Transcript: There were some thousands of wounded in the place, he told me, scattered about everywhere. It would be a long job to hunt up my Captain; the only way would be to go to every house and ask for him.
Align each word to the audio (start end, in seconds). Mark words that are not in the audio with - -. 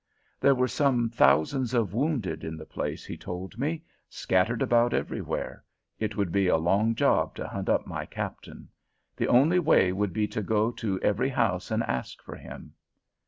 There 0.39 0.55
were 0.55 0.67
some 0.67 1.09
thousands 1.11 1.75
of 1.75 1.93
wounded 1.93 2.43
in 2.43 2.57
the 2.57 2.65
place, 2.65 3.05
he 3.05 3.15
told 3.15 3.59
me, 3.59 3.83
scattered 4.09 4.63
about 4.63 4.95
everywhere. 4.95 5.63
It 5.99 6.17
would 6.17 6.31
be 6.31 6.47
a 6.47 6.57
long 6.57 6.95
job 6.95 7.35
to 7.35 7.47
hunt 7.47 7.69
up 7.69 7.85
my 7.85 8.07
Captain; 8.07 8.69
the 9.15 9.27
only 9.27 9.59
way 9.59 9.91
would 9.93 10.11
be 10.11 10.27
to 10.29 10.41
go 10.41 10.71
to 10.71 10.99
every 11.01 11.29
house 11.29 11.69
and 11.69 11.83
ask 11.83 12.19
for 12.23 12.35
him. 12.35 12.73